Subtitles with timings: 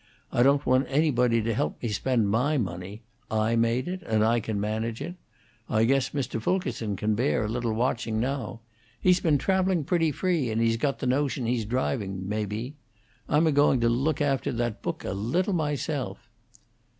[0.31, 3.03] I don't want anybody to help me spend my money.
[3.29, 5.13] I made it, and I can manage it.
[5.69, 6.41] I guess Mr.
[6.41, 8.61] Fulkerson can bear a little watching now.
[8.99, 12.77] He's been travelling pretty free, and he's got the notion he's driving, maybe.
[13.29, 16.31] I'm a going to look after that book a little myself."